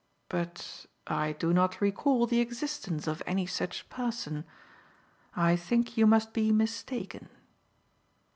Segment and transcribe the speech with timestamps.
[0.29, 4.45] But I do not recall the existence of any such person.
[5.35, 7.29] I think you must be mistaken."